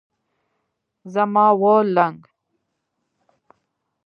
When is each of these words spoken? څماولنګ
څماولنګ 1.13 2.19